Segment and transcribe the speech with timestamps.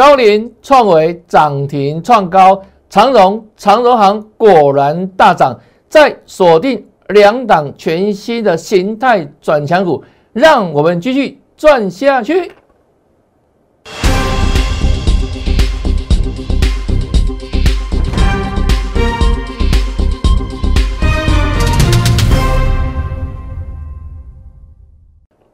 [0.00, 5.54] 高林、创维涨停创高，长荣、长荣行果然大涨，
[5.90, 10.02] 再锁定两档全新的形态转强股，
[10.32, 12.50] 让我们继续赚下去。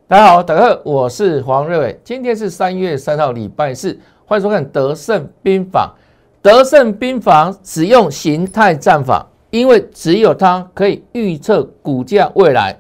[0.08, 2.00] 大家好，大家好，我是黄瑞伟。
[2.04, 3.98] 今天是三月三号，礼拜四，
[4.28, 5.94] 欢迎收看《德胜兵法》。
[6.42, 12.76] 德胜兵法使用形态战法，因为只有它可以预测股价未来。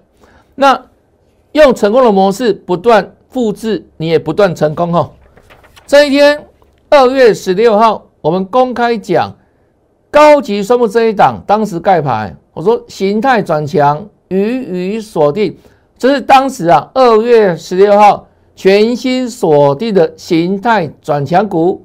[0.56, 0.80] 那
[1.52, 5.12] 用成功的模式不断复制，你也不断成功哦。
[5.86, 6.44] 这一天，
[6.90, 9.32] 二月十六号，我们公开讲
[10.10, 15.56] 高级双木这一档，当时盖牌，我说形态转强，鱼鱼锁定。
[15.96, 18.26] 这是当时啊，二月十六号
[18.56, 21.84] 全新锁定的形态转强股。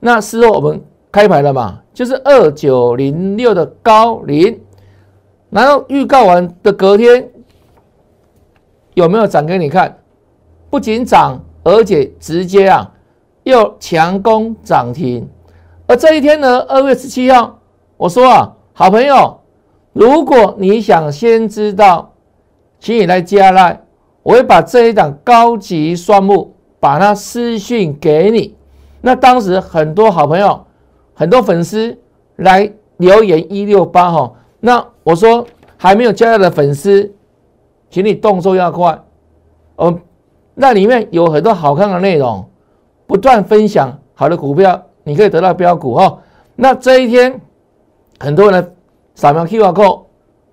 [0.00, 4.60] 那事后我们开牌了嘛，就是二九零六的高林。
[5.48, 7.30] 然后预告完的隔天
[8.94, 9.96] 有没有涨给你看？
[10.68, 12.92] 不仅涨，而且直接啊
[13.44, 15.26] 又强攻涨停。
[15.86, 17.58] 而这一天呢，二月十七号，
[17.96, 19.40] 我说啊，好朋友，
[19.92, 22.10] 如果你想先知道。
[22.84, 23.80] 请你来加来，
[24.22, 28.54] 我会把这一档高级双木把它私讯给你。
[29.00, 30.64] 那当时很多好朋友、
[31.12, 31.98] 很多粉丝
[32.36, 34.32] 来留言一六八哈。
[34.60, 35.44] 那我说
[35.76, 37.12] 还没有加入的粉丝，
[37.90, 38.96] 请你动作要快。
[39.74, 39.98] 哦，
[40.54, 42.48] 那里面有很多好看的内容，
[43.08, 46.18] 不断分享好的股票，你可以得到标股哈。
[46.54, 47.40] 那这一天
[48.20, 48.76] 很多人
[49.16, 50.02] 扫描 QR code，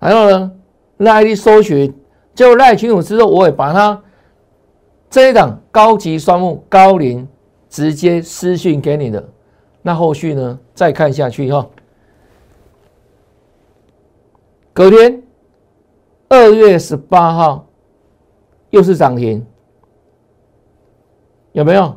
[0.00, 0.50] 然后呢，
[0.96, 1.94] 那 ID 搜寻。
[2.34, 4.02] 就赖群主之后，我也把它
[5.10, 7.26] 这一档高级双木高龄
[7.68, 9.28] 直接私讯给你的。
[9.82, 10.58] 那后续呢？
[10.74, 11.66] 再看下去哈。
[14.72, 15.22] 隔天
[16.28, 17.66] 二月十八号
[18.70, 19.44] 又是涨停，
[21.52, 21.96] 有没有？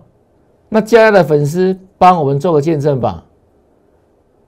[0.69, 3.23] 那加的粉丝帮我们做个见证吧。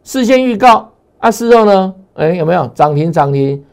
[0.04, 1.96] 事先预告啊，事后呢？
[2.16, 3.12] 哎，有没有涨停？
[3.12, 3.64] 涨停。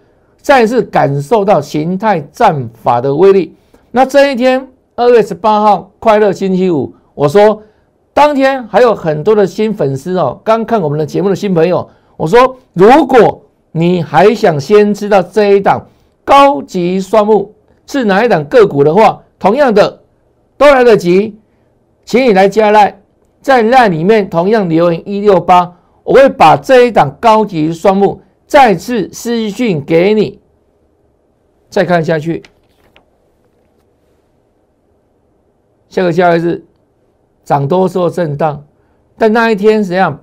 [0.43, 3.55] 再次感受到形态战法的威力。
[3.93, 7.63] 那这一天，二月十八号，快乐星期五，我说
[8.13, 15.81] 当天还有很多的新粉丝哦，刚看我们的节目的新朋友，我说如果你还想先知道这一档
[16.25, 17.55] 高级双木
[17.87, 20.01] 是哪一档个股的话，同样的
[20.59, 21.39] 都来得及，
[22.05, 23.01] 请你来加赖，
[23.41, 25.73] 在赖里面同样留言一六八，
[26.03, 28.21] 我会把这一档高级双木。
[28.53, 30.39] 再次私讯给你，
[31.71, 32.43] 再看下去，
[35.89, 36.62] 下个交易日
[37.45, 38.62] 涨多做震荡，
[39.17, 40.21] 但那一天怎样？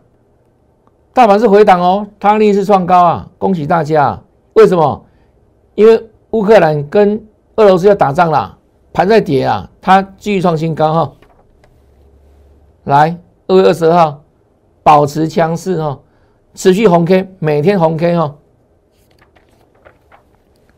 [1.12, 3.28] 大盘是回档哦，它逆势创高啊！
[3.40, 4.22] 恭喜大家！
[4.54, 5.04] 为什么？
[5.74, 8.56] 因为乌克兰跟俄罗斯要打仗了，
[8.94, 11.14] 盘在跌啊，它继续创新高哈。
[12.84, 14.24] 来，二月二十二号
[14.84, 16.00] 保持强势哈。
[16.60, 18.36] 持续红 K，每天红 K 哦。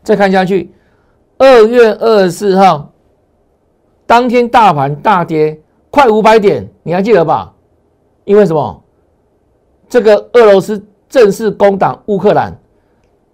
[0.04, 0.72] 再看下去，
[1.38, 2.92] 二月二十四号
[4.06, 5.60] 当天大盘大跌
[5.90, 7.52] 快五百点，你还记得吧？
[8.22, 8.80] 因为什么？
[9.88, 12.56] 这个俄罗斯正式攻打乌克兰，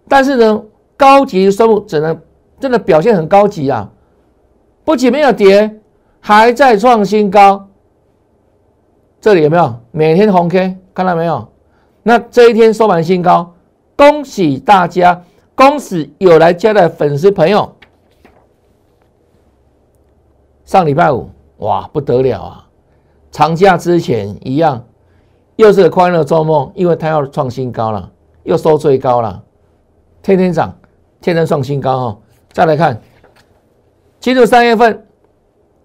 [0.09, 0.63] 但是呢，
[0.97, 2.19] 高级生物只能
[2.59, 3.91] 真的表现很高级啊！
[4.87, 5.83] 不仅没有跌，
[6.19, 7.69] 还在创新高。
[9.21, 10.79] 这里有没有每天红 K？
[10.95, 11.47] 看到没有？
[12.09, 13.53] 那这一天收盘新高，
[13.95, 15.23] 恭喜大家！
[15.55, 17.71] 恭喜有来加的粉丝朋友。
[20.65, 22.67] 上礼拜五，哇，不得了啊！
[23.31, 24.83] 长假之前一样，
[25.57, 28.11] 又是快乐周末，因为它要创新高了，
[28.45, 29.43] 又收最高了，
[30.23, 30.75] 天天涨，
[31.21, 32.19] 天天创新高哦！
[32.55, 33.03] 再来看，
[34.19, 35.07] 进入三月份，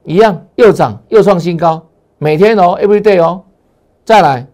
[0.05, 1.85] 一样又涨又创新高，
[2.17, 3.43] 每天哦，every day 哦，
[4.05, 4.47] 再来。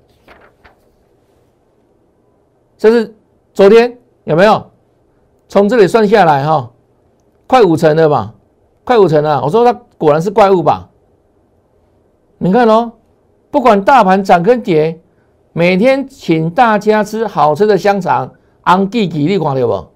[2.80, 3.14] 这是
[3.54, 4.72] 昨天有没有？
[5.50, 6.72] 从这里算下来哈，
[7.46, 8.34] 快五成了吧？
[8.86, 9.44] 快五成了。
[9.44, 10.90] 我说它果然是怪物吧？
[12.38, 12.94] 你看哦，
[13.52, 15.02] 不管大盘涨跟跌，
[15.52, 18.32] 每天请大家吃好吃的香肠，
[18.62, 19.88] 昂地吉利狂对不？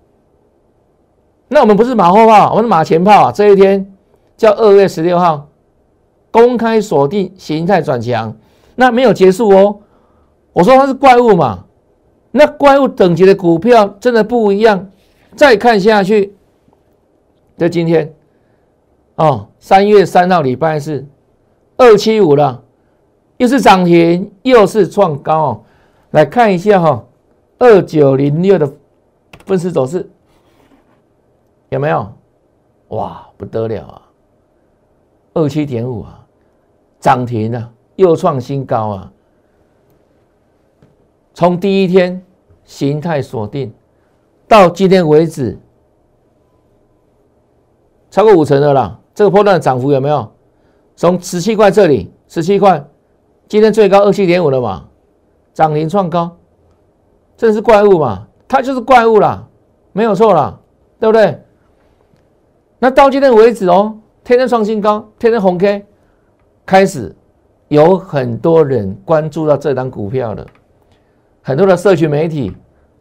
[1.48, 3.32] 那我们不是马后炮，我们是马前炮啊！
[3.32, 3.96] 这一天
[4.36, 5.48] 叫二月十六号，
[6.32, 8.36] 公开锁定形态转强，
[8.76, 9.80] 那没有结束哦。
[10.52, 11.64] 我说它是怪物嘛？
[12.36, 14.90] 那怪物等级的股票真的不一样。
[15.36, 16.36] 再看下去，
[17.58, 18.14] 就今天
[19.16, 21.06] 哦，三月三号礼拜四，
[21.78, 22.62] 二七五了。
[23.38, 25.64] 又是涨停，又是创高哦。
[26.12, 27.06] 来看一下哈，
[27.60, 28.72] 二九零六的
[29.46, 30.10] 分时走势
[31.70, 32.12] 有没有？
[32.90, 34.02] 哇，不得了啊！
[35.34, 36.26] 二七点五啊，
[37.00, 39.13] 涨停了，又创新高啊！
[41.34, 42.22] 从第一天
[42.64, 43.74] 形态锁定
[44.48, 45.58] 到今天为止，
[48.12, 49.00] 超过五成的啦。
[49.16, 50.32] 这个波段的涨幅有没有？
[50.96, 52.84] 从十七块这里，十七块，
[53.48, 54.88] 今天最高二七点五了嘛？
[55.54, 56.38] 涨停创高，
[57.36, 58.28] 这是怪物嘛？
[58.48, 59.48] 它就是怪物啦，
[59.92, 60.60] 没有错啦，
[61.00, 61.42] 对不对？
[62.78, 65.86] 那到今天为止哦，天天创新高，天天红 K，
[66.66, 67.16] 开始
[67.70, 70.46] 有很多人关注到这张股票了。
[71.44, 72.52] 很多的社群媒体，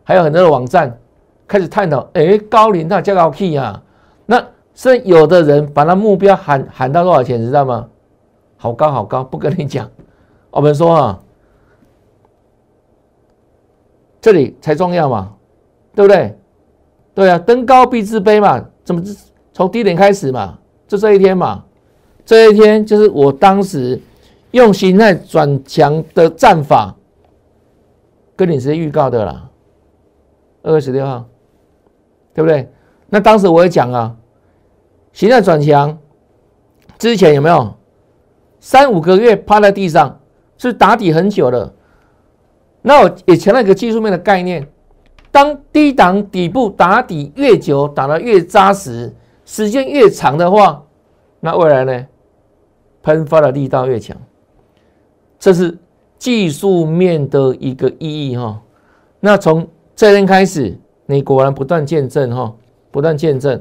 [0.02, 0.98] 还有很多的网站
[1.46, 3.80] 开始探讨，哎，高龄那叫高 key 啊，
[4.26, 4.44] 那
[4.74, 7.88] 是有的人把他目标喊喊到多少钱，知道吗？
[8.56, 9.88] 好高好高，不跟你讲。
[10.50, 11.20] 我们说啊，
[14.20, 15.32] 这里才重要嘛，
[15.94, 16.36] 对不对？
[17.14, 19.00] 对啊，登高必自卑嘛，怎么
[19.52, 20.58] 从低点开始嘛？
[20.88, 21.64] 就这一天嘛，
[22.24, 24.00] 这一天就是我当时
[24.50, 26.94] 用形态转强的战法。
[28.44, 29.48] 跟你是预告的啦，
[30.62, 31.26] 二月十六号，
[32.34, 32.68] 对不对？
[33.08, 34.16] 那当时我也讲啊，
[35.12, 35.96] 形态转强
[36.98, 37.72] 之前有没有
[38.58, 40.18] 三五个月趴在地上
[40.58, 41.72] 是打底很久了？
[42.80, 44.66] 那我也强调一个技术面的概念，
[45.30, 50.84] 当低档底部打底越久，打得越扎实，时间越长的话，
[51.38, 52.06] 那未来呢，
[53.04, 54.16] 喷发的力道越强，
[55.38, 55.78] 这是。
[56.22, 58.62] 技术面的一个意义哈，
[59.18, 59.66] 那从
[59.96, 62.54] 这天开始，你果然不断见证哈，
[62.92, 63.60] 不断见证，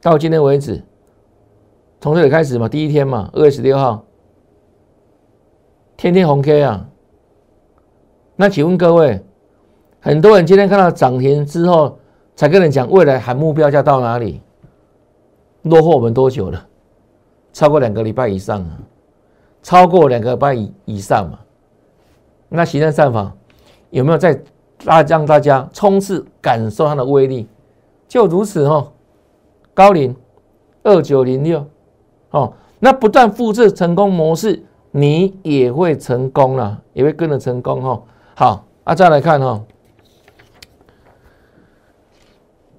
[0.00, 0.80] 到今天为止，
[2.00, 4.04] 从这里开始嘛，第一天嘛，二月十六号，
[5.96, 6.88] 天天红 K 啊。
[8.36, 9.20] 那请问各位，
[9.98, 11.98] 很多人今天看到涨停之后，
[12.36, 14.40] 才跟人讲未来喊目标价到哪里？
[15.62, 16.68] 落后我们多久了？
[17.52, 18.78] 超过两个礼拜以上啊。
[19.68, 21.40] 超过两个半以以上嘛？
[22.48, 23.30] 那形态战法
[23.90, 24.42] 有没有在
[24.82, 27.46] 大让大家冲刺感受它的威力？
[28.08, 28.90] 就如此哦，
[29.74, 30.16] 高龄
[30.84, 31.66] 二九零六
[32.30, 38.02] 哦，那不断复制成功模式，你也会成功了，也会跟着成功哦。
[38.36, 39.62] 好啊，再来看哈，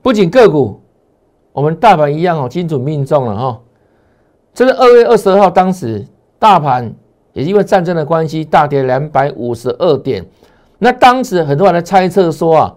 [0.02, 0.82] 不仅个股，
[1.52, 3.62] 我们大盘一样哦，精准命中了哈。
[4.56, 6.08] 这是二月二十二号当时。
[6.40, 6.92] 大盘
[7.34, 10.26] 也因为战争的关系大跌两百五十二点，
[10.78, 12.76] 那当时很多人在猜测说啊，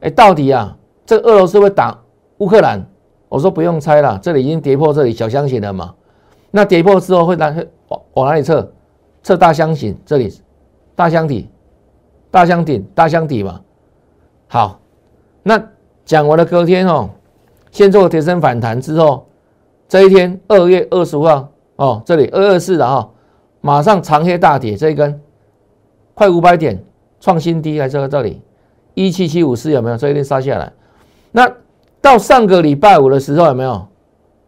[0.00, 1.96] 哎，到底啊，这个俄罗斯会打
[2.38, 2.84] 乌克兰？
[3.28, 5.94] 我说不用猜了，这里已经跌破这里小箱型了嘛。
[6.50, 7.54] 那跌破之后会哪
[7.88, 8.72] 往往哪里测？
[9.22, 10.32] 测大箱型这里，
[10.96, 11.48] 大箱底、
[12.30, 13.60] 大箱顶、大箱底嘛。
[14.48, 14.80] 好，
[15.42, 15.62] 那
[16.04, 17.10] 讲完了隔天哦，
[17.70, 19.26] 先做跌升反弹之后，
[19.86, 21.51] 这一天二月二十五号。
[21.82, 23.10] 哦，这里二二四的哈，
[23.60, 25.20] 马上长黑大跌，这一根
[26.14, 26.80] 快五百点
[27.18, 28.40] 创新低，还这个这里
[28.94, 29.96] 一七七五四有没有？
[29.96, 30.72] 这一天杀下来，
[31.32, 31.52] 那
[32.00, 33.88] 到上个礼拜五的时候有没有？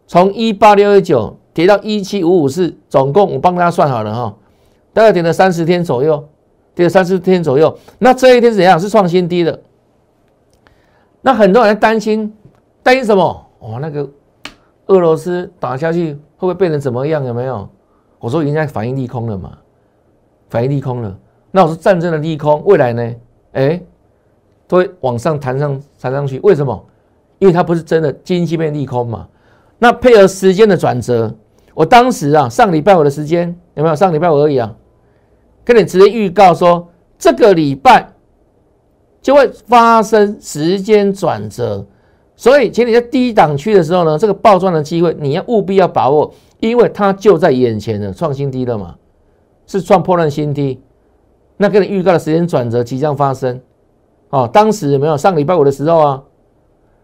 [0.07, 4.33] 从一八六一九跌到一七五五四，总共我帮大家算好了哈，
[4.93, 6.29] 大概跌了三十天左右，
[6.73, 7.77] 跌了三十天左右。
[7.99, 8.79] 那这一天怎样？
[8.79, 9.59] 是创新低的。
[11.19, 12.33] 那很多人担心，
[12.81, 13.45] 担心什么？
[13.59, 14.09] 哦，那个
[14.85, 16.17] 俄罗斯打下去。
[16.45, 17.23] 会不会变成怎么样？
[17.25, 17.67] 有没有？
[18.19, 19.57] 我说已经在反应利空了嘛，
[20.49, 21.15] 反应利空了。
[21.51, 23.15] 那我说战争的利空，未来呢？
[23.53, 23.81] 哎，
[24.67, 26.39] 都会往上弹上弹上去。
[26.39, 26.85] 为什么？
[27.39, 29.27] 因为它不是真的经济面利空嘛。
[29.77, 31.33] 那配合时间的转折，
[31.73, 33.95] 我当时啊，上礼拜五的时间有没有？
[33.95, 34.73] 上礼拜五而已啊，
[35.63, 36.87] 跟你直接预告说，
[37.19, 38.09] 这个礼拜
[39.21, 41.85] 就会发生时间转折。
[42.35, 48.95] 所以，请你在低档区的时候呢，这个暴赚的机会你要务必要把握，因为它就在眼前的创新低了嘛，
[49.65, 50.81] 是创破烂新低。
[51.57, 53.61] 那跟你预告的时间转折即将发生，
[54.29, 56.23] 哦，当时有没有上礼拜五的时候啊？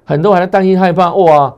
[0.03, 1.55] 很多还在担心害怕，哇，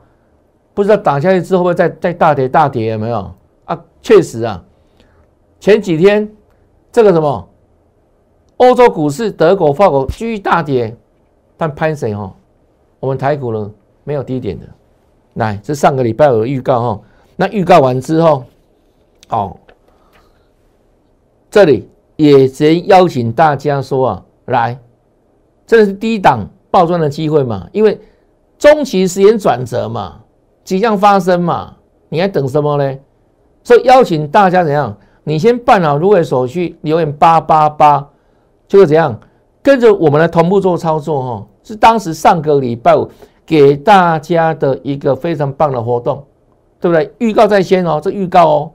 [0.76, 3.34] 不知道打下去之后会不会再再大跌大跌有没有
[3.66, 3.84] 啊？
[4.04, 4.64] 确实啊，
[5.60, 6.32] 前几天
[6.92, 7.50] 这个什么
[8.58, 10.96] 欧洲股市，德国、法国继续大跌，
[11.58, 12.32] 但潘谁哈？
[13.04, 13.70] 我们台股呢
[14.06, 14.66] 没有低点的，
[15.34, 17.02] 来，这上个礼拜有预告哈，
[17.36, 18.46] 那预告完之后，
[19.28, 19.58] 哦，
[21.52, 24.80] 这里也直接邀请大家说啊，来，
[25.68, 28.00] 这是低档爆赚的机会嘛，因为
[28.58, 30.22] 中期时间转折嘛，
[30.64, 31.76] 即将发生嘛，
[32.08, 32.98] 你还等什么呢？
[33.66, 34.96] 所以邀请大家怎样
[35.26, 38.08] 你先办好入会手续，留言八八八，
[38.66, 39.20] 就会怎样？
[39.64, 41.48] 跟着我们来同步做操作哈。
[41.64, 43.10] 是当时上个礼拜五
[43.46, 46.24] 给大家的一个非常棒的活动，
[46.80, 47.12] 对不对？
[47.20, 48.72] 预告在先哦，这预告哦，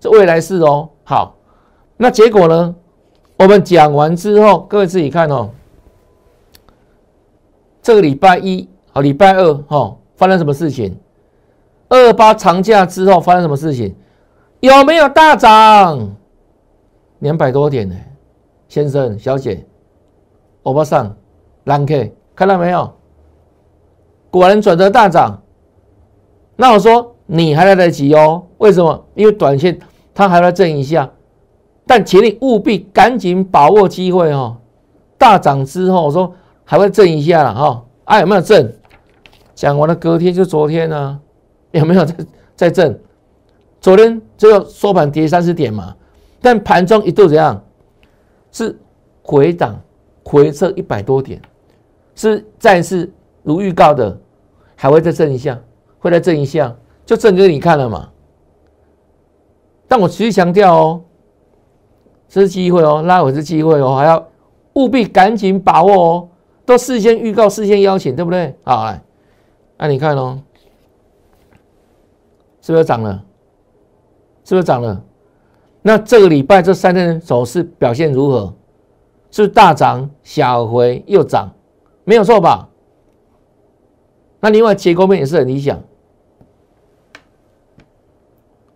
[0.00, 0.88] 这未来式哦。
[1.04, 1.36] 好，
[1.96, 2.74] 那结果呢？
[3.38, 5.50] 我们讲完之后，各位自己看哦。
[7.80, 10.96] 这个礼拜一好，礼拜二哈，发生什么事情？
[11.88, 13.94] 二八长假之后发生什么事情？
[14.60, 16.16] 有没有大涨？
[17.20, 17.94] 两百多点呢，
[18.68, 19.64] 先生、小姐，
[20.62, 21.16] 欧巴桑、
[21.64, 22.92] 蓝 K，看到没有？
[24.30, 25.42] 果然转折大涨。
[26.56, 29.04] 那我说你还来得及哦，为什么？
[29.14, 29.78] 因为短线
[30.14, 31.10] 它还要震一下。
[31.84, 34.56] 但请你务必赶紧把握机会哦！
[35.18, 36.32] 大涨之后，我说
[36.64, 38.72] 还会震一下了哈，啊有没有震？
[39.54, 41.20] 讲完了，隔天就昨天呢，
[41.72, 42.14] 有没有在
[42.54, 42.98] 在震？
[43.80, 45.96] 昨天最后收盘跌三十点嘛，
[46.40, 47.62] 但盘中一度怎样？
[48.52, 48.78] 是
[49.22, 49.80] 回档
[50.24, 51.40] 回撤一百多点，
[52.14, 53.10] 是再次
[53.42, 54.18] 如预告的，
[54.76, 55.60] 还会再震一下，
[55.98, 56.74] 会再震一下，
[57.04, 58.08] 就震给你看了嘛。
[59.86, 61.02] 但我持续强调哦。
[62.28, 64.26] 这是机会哦，拉回是机会哦，还要
[64.72, 66.28] 务必赶紧把握哦，
[66.64, 68.56] 都事先预告、事先邀请，对不对？
[68.62, 69.02] 好，来，
[69.76, 70.40] 那你看哦，
[72.62, 73.22] 是不是涨了？
[74.44, 75.04] 是不是涨了？
[75.82, 78.54] 那这个礼拜这三天走势表现如何？
[79.32, 81.50] 是大涨、小回又涨，
[82.04, 82.68] 没有错吧？
[84.38, 85.82] 那另外结构面也是很理想，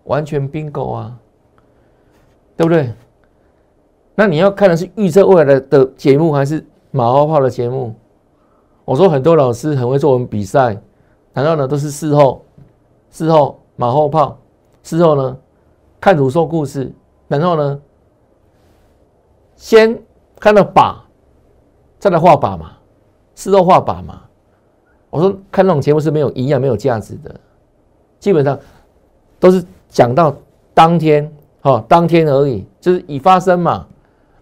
[0.05, 1.19] 完全并购啊，
[2.57, 2.93] 对不对？
[4.15, 7.95] 那你要看的是预测未来的的节目，还是马后炮的节目？
[8.87, 10.81] 我说很多老师很会做我们比赛，
[11.35, 12.43] 难道呢都是事后、
[13.11, 14.39] 事后马后炮，
[14.83, 15.37] 事后呢
[16.01, 16.91] 看图说故事，
[17.29, 17.83] 然后呢
[19.57, 20.01] 先
[20.39, 20.97] 看到靶，
[21.99, 22.73] 再来画靶嘛，
[23.35, 24.23] 事后画靶嘛。
[25.11, 27.35] 我说看那种节目是没有营养、没有价值的，
[28.19, 28.59] 基本上
[29.39, 30.35] 都是讲到
[30.75, 33.87] 当天，哦，当天而已，就是已发生嘛。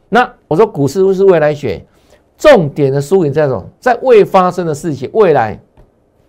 [0.09, 1.85] 那我说股市不是未来选，
[2.37, 3.65] 重点的输赢在什么？
[3.79, 5.61] 在未发生的事情，未来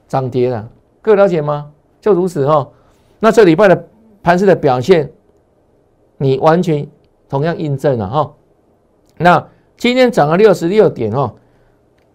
[0.08, 0.70] 涨跌了，
[1.02, 1.72] 各位了解吗？
[2.00, 2.68] 就如此哈。
[3.20, 3.88] 那这礼拜的
[4.22, 5.12] 盘势的表现，
[6.18, 6.88] 你完全
[7.28, 8.34] 同样印证了哈。
[9.18, 11.34] 那今天涨了六十六点哈，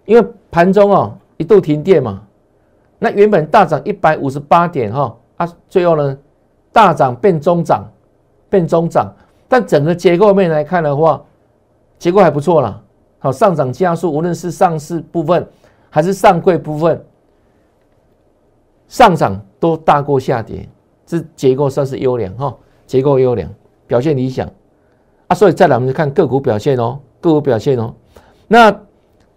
[0.04, 2.22] 因为盘中哦一度停电嘛，
[2.98, 6.18] 那原本大涨一百五十八点哈啊，最后呢
[6.72, 7.90] 大涨变中涨，
[8.48, 9.14] 变中涨，
[9.48, 11.22] 但整个结构面来看的话。
[11.98, 12.82] 结构还不错啦，
[13.18, 15.46] 好上涨加速，无论是上市部分
[15.90, 17.04] 还是上柜部分，
[18.88, 20.66] 上涨都大过下跌，
[21.04, 23.46] 这结构算是优良哈，结构优良，
[23.86, 24.48] 表现理想。
[25.26, 27.94] 啊，所以再来我们就看个股表现哦，个股表现哦，
[28.48, 28.80] 那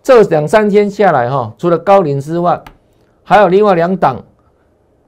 [0.02, 2.62] 这两三天下来哈，除了高龄之外，
[3.24, 4.24] 还有另外两档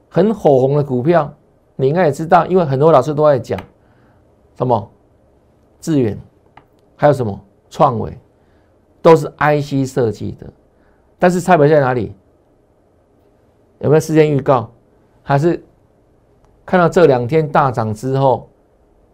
[0.08, 1.32] 很火红的股票，
[1.76, 3.58] 你应该也知道，因为很多老师都在讲
[4.56, 4.90] 什么
[5.80, 6.18] 致远，
[6.96, 7.40] 还有什么？
[7.68, 8.16] 创维
[9.02, 10.46] 都是 IC 设计的，
[11.18, 12.14] 但是差别在哪里？
[13.80, 14.70] 有没有事先预告？
[15.22, 15.62] 还是
[16.64, 18.48] 看到这两天大涨之后，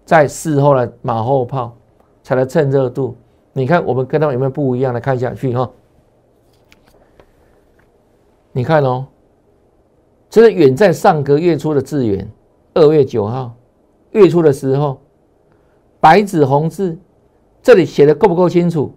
[0.04, 1.74] 在事后的马后炮
[2.22, 3.16] 才来蹭热度？
[3.52, 4.94] 你看我们跟他们有没有不一样？
[4.94, 5.70] 来看下去哈。
[8.52, 9.06] 你看哦，
[10.28, 12.30] 这是远在上个月初的智源，
[12.74, 13.54] 二月九号
[14.10, 15.00] 月初的时候，
[16.00, 16.98] 白纸红字。
[17.62, 18.92] 这里写的够不够清楚？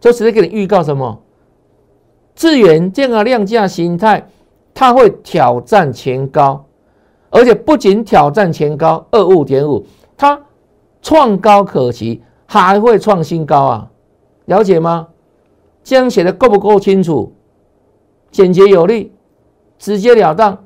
[0.00, 1.22] 就直接给你预告什么？
[2.34, 4.26] 智远这个量价形态，
[4.74, 6.64] 它会挑战前高，
[7.30, 10.40] 而且不仅挑战前高二五点五，它
[11.00, 12.22] 创高可期，
[12.60, 13.90] 还会创新高啊！
[14.44, 15.08] 了解吗？
[15.82, 17.32] 这样写的够不够清楚？
[18.30, 19.12] 简洁有力，
[19.78, 20.64] 直截了当，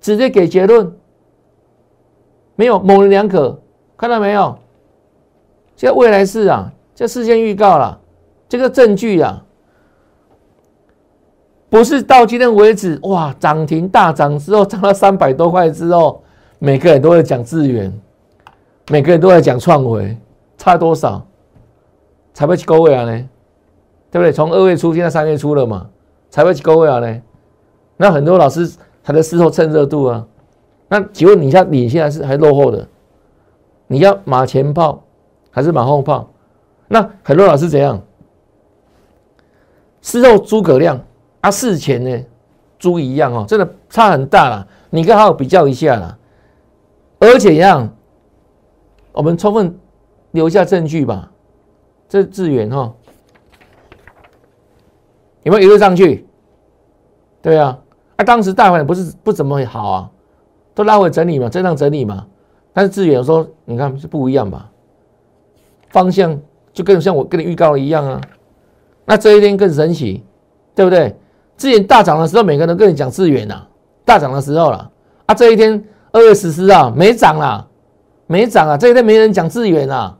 [0.00, 0.92] 直接给结论，
[2.54, 3.60] 没有模棱两可，
[3.96, 4.58] 看到没有？
[5.76, 6.72] 这未来式啊！
[6.94, 8.00] 这事先预告了，
[8.48, 9.44] 这个证据啊，
[11.68, 16.22] 不是到今天为止哇，涨停大涨之后涨到三百多块之后，
[16.58, 17.92] 每个人都在讲资源，
[18.90, 20.16] 每个人都在讲创维，
[20.66, 21.24] 差多少？
[22.34, 23.28] 才会去高位啊呢？
[24.10, 24.32] 对不对？
[24.32, 25.88] 从二月初现在三月初了嘛，
[26.28, 27.22] 才会去高位啊呢？
[27.96, 28.68] 那很多老师
[29.04, 30.26] 他的事后趁热度啊，
[30.88, 32.84] 那请问你像你现在是还落后的？
[33.86, 35.04] 你要马前炮
[35.52, 36.28] 还是马后炮？
[36.88, 38.02] 那很多老师怎样？
[40.00, 41.00] 事后诸葛亮
[41.42, 42.24] 啊，事前呢
[42.76, 44.66] 猪一样哦，真的差很大了。
[44.90, 46.18] 你跟好好比较一下啦。
[47.20, 47.88] 而且一样，
[49.12, 49.78] 我们充分
[50.32, 51.30] 留下证据吧。
[52.08, 52.94] 这智远哈，
[55.42, 56.26] 有没有一路上去？
[57.42, 57.78] 对啊，
[58.16, 60.10] 啊，当时大盘不是不怎么好啊，
[60.74, 62.26] 都拉回整理嘛，震荡整理嘛。
[62.72, 64.70] 但是志远说，你看是不一样吧？
[65.90, 66.38] 方向
[66.72, 68.20] 就跟像我跟你预告一样啊。
[69.04, 70.24] 那这一天更神奇，
[70.74, 71.16] 对不对？
[71.56, 73.66] 智远大涨的时候，每个人跟你讲志远呐，
[74.04, 74.90] 大涨的时候了。
[75.26, 77.66] 啊，这一天二月十四啊，没涨啦，
[78.26, 80.16] 没涨啊，这一天没人讲智远啊。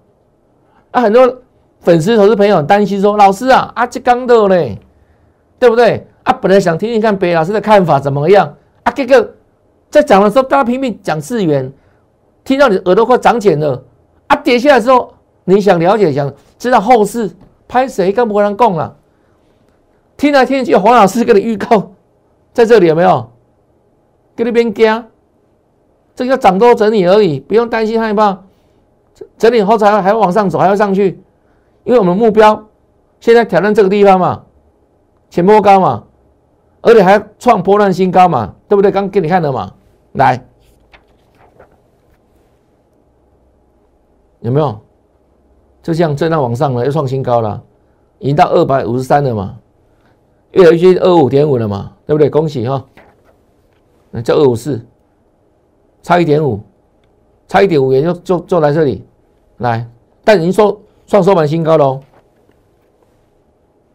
[0.90, 1.42] 啊，很多。
[1.78, 4.76] 粉丝、投资朋友担心说：“老师啊，啊这刚的嘞，
[5.56, 6.04] 对不对？
[6.24, 8.90] 啊，本来想听听看北老师的看法怎么样啊？
[8.90, 9.34] 这个
[9.88, 11.72] 在涨的时候，大家拼命讲资源，
[12.42, 13.84] 听到你耳朵快长茧了
[14.26, 14.34] 啊！
[14.34, 17.30] 跌下来之后，你想了解、想知道后市
[17.68, 18.96] 拍谁跟不人共了？
[20.16, 21.92] 听来听去，黄老师给你预告
[22.52, 23.30] 在这里有没有？
[24.34, 25.06] 给你边加，
[26.16, 28.42] 这个涨多整理而已，不用担心害怕。
[29.38, 31.22] 整理后才还要往上走，还要上去。”
[31.84, 32.66] 因为我们目标
[33.20, 34.42] 现在挑战这个地方嘛，
[35.30, 36.02] 前波高嘛，
[36.80, 38.90] 而且还创波段新高嘛，对不对？
[38.90, 39.72] 刚给你看的嘛，
[40.14, 40.44] 来，
[44.40, 44.80] 有没有？
[45.80, 47.62] 就这样震荡往上了，又创新高了，
[48.18, 49.56] 已经到二百五十三了嘛，
[50.50, 52.28] 越来越接近二五点五了嘛，对不对？
[52.28, 52.84] 恭喜哈，
[54.10, 54.84] 那叫二五四，
[56.06, 56.60] 差一点五，
[57.48, 59.04] 差一点五元就就就来这里
[59.56, 59.84] 来，
[60.22, 60.80] 但您说。
[61.08, 62.00] 创收盘新高喽，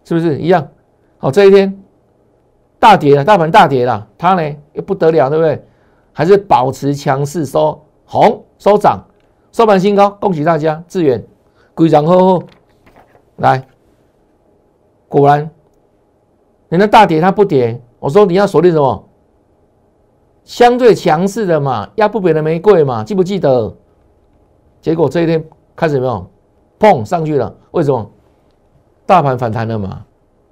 [0.05, 0.65] 是不是一样？
[1.17, 1.77] 好，这一天
[2.79, 5.61] 大跌了，大盘大跌了，它呢又不得了，对不对？
[6.13, 9.05] 还是保持强势，收红收涨，
[9.51, 10.81] 收盘新高，恭喜大家！
[10.87, 11.21] 志远，
[11.75, 12.43] 规涨后后
[13.35, 13.67] 来，
[15.09, 15.49] 果然，
[16.69, 19.09] 人家大跌它不跌，我说你要锁定什么？
[20.51, 23.73] 相对强势的嘛，压不扁的玫瑰嘛，记不记得？
[24.81, 25.41] 结果这一天
[25.77, 26.29] 开始没有？
[26.77, 28.11] 砰上去了，为什么？
[29.05, 30.05] 大盘反弹了嘛，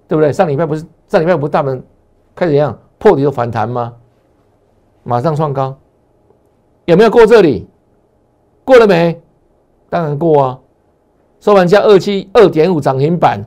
[0.08, 0.32] 对不对？
[0.32, 1.84] 上礼拜不是上礼拜不是大盘
[2.34, 3.94] 开始怎样破底就反弹吗？
[5.04, 5.76] 马上创高，
[6.86, 7.68] 有没有过这里？
[8.64, 9.22] 过了没？
[9.90, 10.60] 当然过啊！
[11.42, 13.42] 收盘价二七二点五涨停板，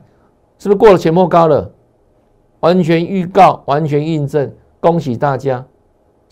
[0.59, 1.71] 是不是过了前波高了？
[2.59, 5.65] 完全预告，完全印证，恭喜大家！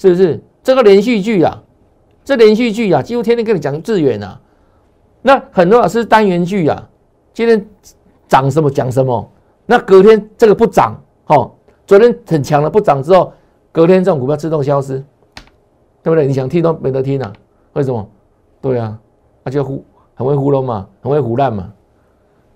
[0.01, 1.61] 是不是这个连续剧啊？
[2.25, 4.41] 这连续剧啊，几乎天天跟你讲致远啊！
[5.21, 6.89] 那很多老师单元剧啊，
[7.35, 7.63] 今天
[8.27, 9.31] 涨什么讲什么，
[9.67, 11.51] 那隔天这个不涨，哦，
[11.85, 13.31] 昨天很强了不涨之后，
[13.71, 15.03] 隔天这种股票自动消失，
[16.01, 16.25] 对不对？
[16.25, 17.31] 你想听都没得听啊？
[17.73, 18.09] 为什么？
[18.59, 18.97] 对啊，
[19.43, 19.85] 那就糊
[20.15, 21.71] 很会糊弄嘛，很会糊烂嘛。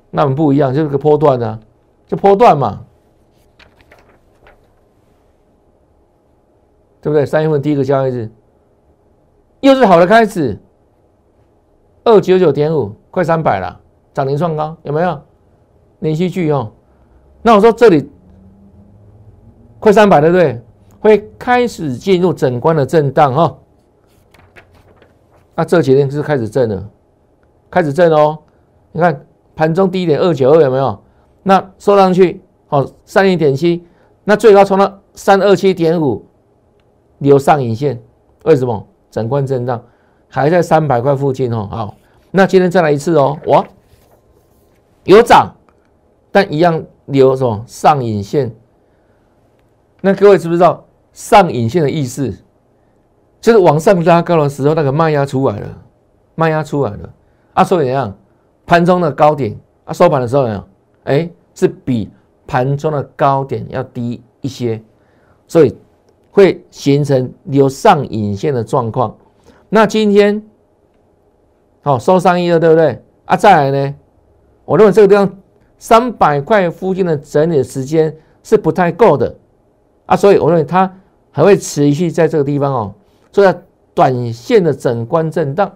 [0.10, 1.60] 那我们不一样，就是个波段啊，
[2.08, 2.84] 就波段嘛，
[7.06, 7.24] 对不对？
[7.24, 8.28] 三月份第一个交易日，
[9.60, 10.58] 又是好的开始。
[12.04, 13.80] 二九九点五，快三百了，
[14.12, 15.22] 涨停创高，有没有？
[16.00, 16.72] 连续剧哦。
[17.44, 18.10] 那我说这里
[19.80, 20.60] 快三百，对不对？
[21.00, 23.56] 会开始进入整关的震荡哈。
[25.54, 26.89] 那这几天是开始震了，
[27.70, 28.39] 开始震哦。
[28.91, 29.24] 你看
[29.56, 31.00] 盘中低点二九二有没有？
[31.44, 33.86] 那收上去，好三零点七，
[34.24, 36.26] 那最高冲到三二七点五，
[37.25, 37.99] 留上影线，
[38.43, 38.88] 为什么？
[39.09, 39.81] 整关震荡。
[40.27, 41.95] 还在三百块附近哦，好，
[42.31, 43.65] 那今天再来一次哦，哇，
[45.05, 45.55] 有涨，
[46.31, 47.63] 但一样留什么？
[47.65, 48.53] 上影线？
[50.01, 50.85] 那各位知不知道？
[51.13, 52.33] 上影线的意思？
[53.39, 55.77] 就是往上拉高的时候，那个卖压出来了，
[56.35, 57.13] 卖压出来了，
[57.53, 58.13] 啊，所以怎样？
[58.65, 59.57] 盘中的高点。
[59.85, 60.65] 啊，收盘的时候呢，
[61.03, 62.09] 哎，是比
[62.47, 64.81] 盘中的高点要低一些，
[65.47, 65.77] 所以
[66.36, 69.15] 会形成有上影线的状况。
[69.69, 70.43] 那今天
[71.82, 73.02] 好收上一了，对不对？
[73.24, 73.95] 啊，再来呢？
[74.65, 75.38] 我认为这个地方
[75.78, 79.34] 三百块附近的整理时间是不太够的
[80.08, 80.93] 啊，所以我认为它
[81.32, 82.93] 还会持续在这个地方哦，
[83.32, 83.58] 做在
[83.93, 85.71] 短线的整关震荡，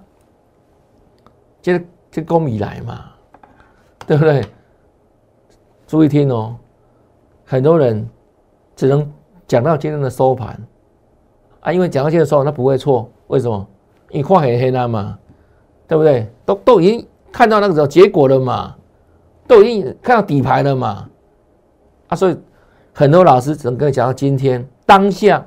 [1.62, 3.06] 接着就攻以来嘛，
[4.06, 4.43] 对不对？
[5.88, 6.58] 注意听哦，
[7.45, 8.06] 很多人
[8.76, 9.10] 只能
[9.49, 10.57] 讲到今天的收盘
[11.62, 13.67] 啊，因为讲到今天的收盘，它不会错，为什么？
[14.12, 15.17] 你画很黑暗嘛，
[15.88, 16.31] 对不对？
[16.45, 18.75] 都都已经看到那个时候结果了嘛，
[19.47, 21.09] 都已经看到底牌了嘛，
[22.09, 22.38] 啊，所以
[22.93, 25.43] 很多老师只能跟你讲到今天当下，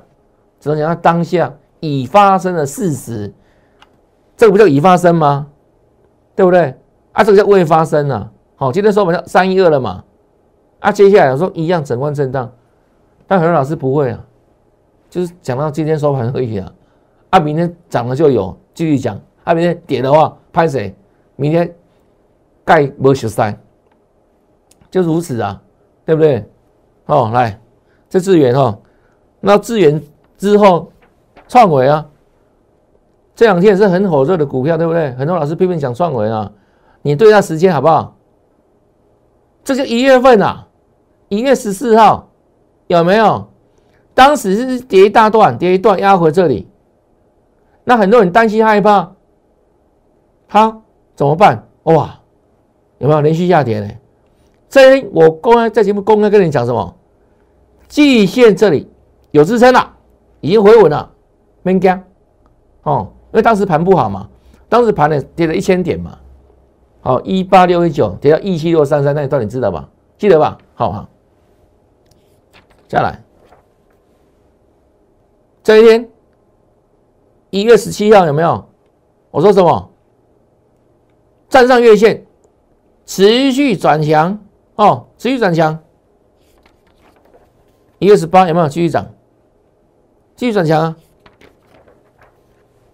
[0.59, 3.33] 只能讲到当下已发生的事实，
[4.35, 5.47] 这个不叫已发生吗？
[6.35, 6.75] 对不对？
[7.13, 8.29] 啊，这个叫未发生啊。
[8.57, 10.03] 好，今天收盘三一二了嘛，
[10.79, 12.51] 啊，接下来说一样整关震荡，
[13.27, 14.25] 但很多老师不会啊，
[15.09, 16.73] 就是讲到今天收盘而已啊。
[17.29, 19.19] 啊，明天涨了就有继续讲。
[19.43, 20.95] 啊，明天跌的话，拍谁？
[21.35, 21.73] 明天
[22.63, 23.59] 盖没十三，
[24.91, 25.61] 就如此啊，
[26.05, 26.47] 对不对？
[27.07, 27.59] 哦，来，
[28.07, 28.79] 这资源哦，
[29.39, 30.01] 那资源
[30.37, 30.91] 之后
[31.47, 32.07] 创维啊，
[33.35, 35.11] 这两天也是很火热的股票，对不对？
[35.13, 36.51] 很多老师批评讲创维啊，
[37.01, 38.15] 你对它时间好不好？
[39.63, 40.67] 这就一月份啊，
[41.29, 42.29] 一月十四号
[42.97, 43.47] 有没有？
[44.13, 46.67] 当时是跌一大段，跌一段压回这里，
[47.83, 49.11] 那很多人担心害怕，
[50.47, 50.81] 好
[51.15, 51.67] 怎么办？
[51.83, 52.19] 哇，
[52.99, 53.89] 有没有连续下跌呢？
[54.69, 56.95] 这我公开在节目公开跟你讲什么？
[57.87, 58.89] 季线这里
[59.31, 59.93] 有支撑了，
[60.41, 61.11] 已经回稳了，
[61.61, 62.03] 没惊
[62.83, 64.29] 哦，因为当时盘不好嘛，
[64.69, 66.17] 当时盘呢跌了一千点嘛，
[67.01, 69.89] 好一八六一九跌到一七六三三，那你到底知道吧？
[70.17, 70.57] 记得吧？
[70.75, 71.09] 好好，
[72.93, 73.23] 下来。
[75.63, 76.09] 这一天，
[77.49, 78.63] 一月十七号有没有？
[79.31, 79.89] 我说什么？
[81.49, 82.23] 站上月线，
[83.07, 84.39] 持续转强
[84.75, 85.79] 哦，持续转强。
[87.97, 89.07] 一月十八有没有继续涨？
[90.35, 90.95] 继续转强啊？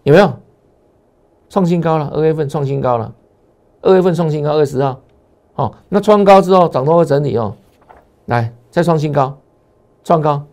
[0.03, 0.31] 有没有
[1.49, 2.09] 创新高了？
[2.13, 3.13] 二月份创新高了，
[3.81, 5.01] 二月份创新高，二十号
[5.55, 5.75] 哦。
[5.89, 7.53] 那创高之后，涨多会整理哦。
[8.27, 9.38] 来，再创新高，
[10.03, 10.45] 创高，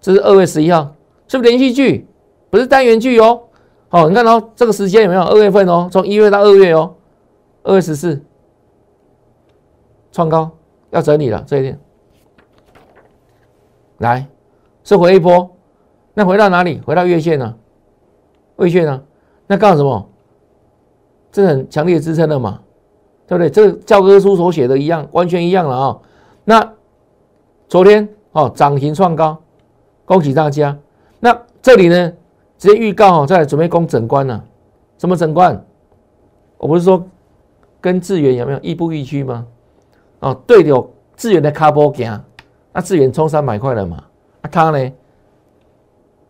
[0.00, 0.94] 这是二月十一号。
[1.26, 2.06] 是不是连续剧？
[2.48, 3.42] 不是单元剧哦。
[3.90, 5.22] 好，你看哦，这个时间有没有？
[5.22, 6.94] 二月份哦，从一月到二月哦，
[7.62, 8.22] 二月十四
[10.10, 10.50] 创高
[10.90, 11.78] 要整理了这一天。
[13.98, 14.26] 来，
[14.84, 15.50] 是回一波，
[16.14, 16.80] 那回到哪里？
[16.86, 17.54] 回到月线呢？
[18.58, 19.02] 月线呢？
[19.46, 20.08] 那干什么？
[21.30, 22.60] 这很强烈支撑了嘛，
[23.26, 23.50] 对不对？
[23.50, 25.98] 这个教科书所写的一样，完全一样了啊。
[26.44, 26.72] 那
[27.68, 28.08] 昨天
[28.38, 29.36] 哦，涨停创高，
[30.04, 30.78] 恭喜大家。
[31.18, 32.12] 那这里呢，
[32.56, 34.44] 直接预告哦，再准备攻整关了。
[34.96, 35.60] 什么整关？
[36.56, 37.04] 我不是说
[37.80, 39.44] 跟智源有没有亦步亦趋吗？
[40.20, 42.22] 哦，对有智源的卡波行，
[42.72, 44.04] 那智源冲三百块了嘛？
[44.42, 44.92] 啊，他呢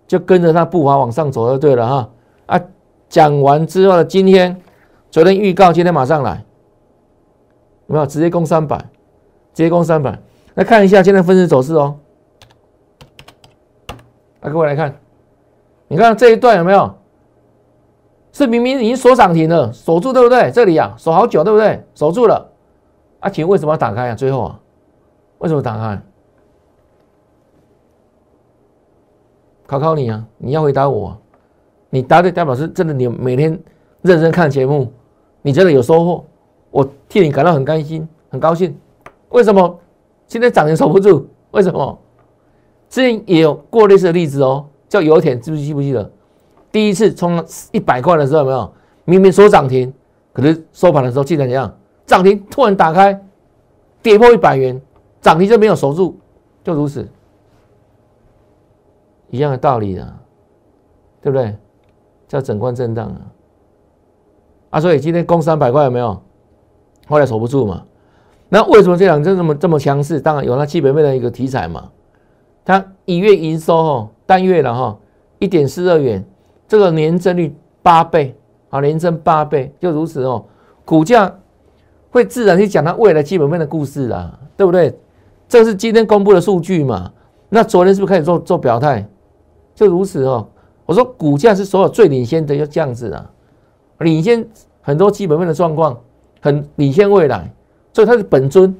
[0.06, 2.10] 就跟着他步伐往上走就对了哈。
[2.46, 2.60] 啊，
[3.10, 4.58] 讲完之后呢今天，
[5.10, 6.42] 昨天预告，今天马上来，
[7.88, 8.78] 有没有直接攻三百？
[9.52, 10.18] 直接攻三百。
[10.58, 11.96] 来看一下现在分时走势哦。
[14.40, 14.92] 来，各位来看，
[15.86, 16.96] 你看这一段有没有？
[18.32, 20.50] 是明明已经锁涨停了，锁住对不对？
[20.50, 21.84] 这里啊，锁好久对不对？
[21.94, 22.50] 锁住了。
[23.20, 24.16] 啊，请问为什么要打开啊？
[24.16, 24.60] 最后啊，
[25.38, 26.02] 为什么打开？
[29.64, 31.16] 考考你啊，你要回答我。
[31.88, 33.56] 你答对代表是真的，你每天
[34.02, 34.92] 认真看节目，
[35.40, 36.24] 你真的有收获，
[36.72, 38.76] 我替你感到很开心，很高兴。
[39.28, 39.78] 为什么
[40.28, 41.26] 今天涨停守不住？
[41.50, 41.98] 为什么？
[42.88, 46.10] 之前也有过类似的例子哦，叫油田，记不记不记得？
[46.70, 48.72] 第一次冲一百块的时候，有没有？
[49.04, 49.92] 明明说涨停，
[50.32, 51.74] 可是收盘的时候竟然怎样？
[52.06, 53.18] 涨停突然打开，
[54.02, 54.80] 跌破一百元，
[55.20, 56.16] 涨停就没有守住，
[56.62, 57.08] 就如此，
[59.30, 60.14] 一样的道理啊，
[61.22, 61.56] 对不对？
[62.26, 63.20] 叫整冠震荡啊！
[64.70, 66.22] 啊，所以今天攻三百块有没有？
[67.06, 67.82] 后来守不住嘛？
[68.48, 70.20] 那为什么这两只这么这么强势？
[70.20, 71.90] 当然有它基本面的一个题材嘛。
[72.64, 74.98] 它一月营收哦，单月了哈，
[75.38, 76.24] 一点四二元，
[76.66, 78.36] 这个年增率八倍，
[78.68, 80.44] 啊，年增八倍，就如此哦，
[80.84, 81.34] 股价
[82.10, 84.98] 会自然去讲它未来基本面的故事啦，对不对？
[85.48, 87.10] 这是今天公布的数据嘛？
[87.48, 89.08] 那昨天是不是开始做做表态？
[89.74, 90.46] 就如此哦，
[90.84, 93.30] 我说股价是所有最领先的，要这样子啊，
[94.00, 94.46] 领先
[94.82, 95.98] 很多基本面的状况，
[96.42, 97.50] 很领先未来，
[97.98, 98.72] 所以它是本尊，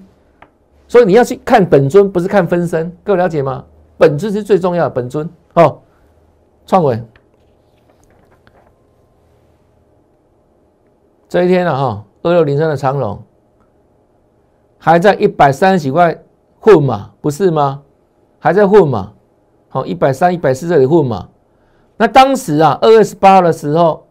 [0.87, 3.65] 所以你要去看本尊，不是看分身，各位了解吗？
[3.97, 5.81] 本质是最重要的，本尊哦，
[6.65, 7.03] 创维
[11.29, 13.21] 这一天了哈，二六零三的长龙
[14.79, 16.17] 还在一百三十几块
[16.61, 17.83] 混嘛，不是吗？
[18.39, 19.15] 还在混嘛？
[19.69, 21.29] 好，一百三、一百四这里混嘛？
[21.97, 24.07] 那当时啊，二月十八号的时候，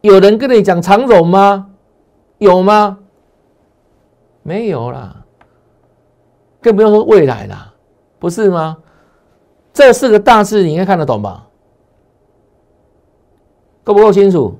[0.00, 1.68] 有人跟你讲长荣吗？
[2.38, 2.98] 有吗？
[4.42, 5.24] 没有啦，
[6.60, 7.74] 更不用说未来啦。
[8.18, 8.78] 不是吗？
[9.72, 11.48] 这四个大字你应该看得懂吧？
[13.82, 14.54] 够不够清楚？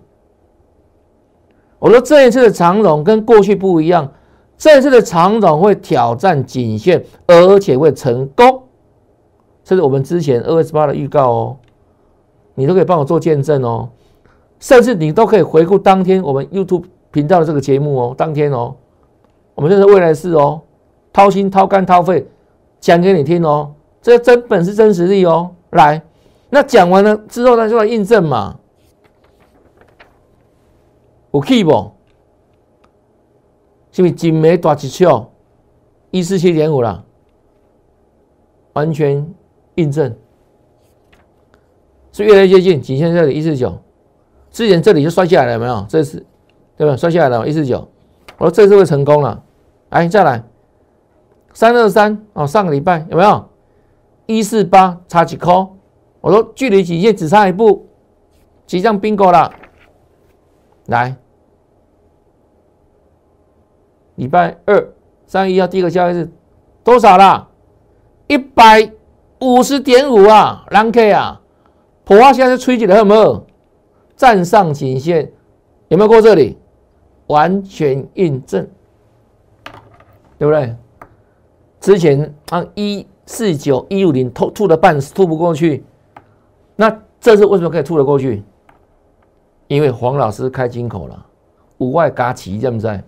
[1.79, 4.13] 我说这一次的长龙跟过去不一样，
[4.57, 8.63] 这一次的长龙会挑战颈线，而且会成功。
[9.65, 11.57] 这是我们之前二月十八的预告哦，
[12.55, 13.91] 你都可以帮我做见证哦，
[14.59, 18.75] 甚至你都可以回顾当天我们 YouTube 频道的这个节目哦，当天哦，
[19.55, 20.61] 我们这是未来事哦，
[21.13, 22.27] 掏心掏肝掏肺。
[22.81, 25.55] 讲给你听哦，这真本是真实力哦。
[25.71, 26.03] 来，
[26.51, 28.59] 那讲完了之后，呢，就来印证嘛。
[31.33, 31.93] 有 key 不？
[33.93, 35.31] 是不是金梅大一笑？
[36.11, 37.05] 一四七点五了，
[38.73, 39.33] 完全
[39.77, 40.15] 印证，
[42.11, 43.79] 是越来越接近仅限这里一四九，
[44.51, 45.87] 之前这里就摔下来了，没有？
[45.89, 46.27] 这次
[46.77, 46.97] 对吧？
[46.97, 47.89] 摔下来了，一四九，
[48.43, 49.41] 我说这次会成功了，
[49.91, 50.43] 来再来
[51.55, 53.49] 三二三哦，上个礼拜有没有？
[54.27, 55.69] 一四八差几颗？
[56.21, 57.87] 我说距离颈线只差一步，
[58.67, 59.53] 即将并购了，
[60.87, 61.15] 来
[64.17, 64.93] 礼拜二。
[65.25, 66.29] 三一幺第一个交易日
[66.83, 67.49] 多少啦？
[68.27, 68.91] 一百
[69.41, 71.41] 五十点五啊，蓝 K 啊，
[72.03, 73.47] 普华现在是吹起来有没有？
[74.17, 75.31] 站上颈线
[75.87, 76.59] 有没有过这里？
[77.33, 78.69] 完全印证，
[80.39, 80.77] 对不对？
[81.81, 85.83] 之前啊一四九一五零吐吐了半吐不过去，
[86.77, 88.43] 那这次为什么可以吐得过去？
[89.67, 91.27] 因为黄老师开金口了，
[91.79, 93.03] 五外嘎齐，在不在？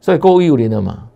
[0.00, 1.08] 所以过一五零了嘛？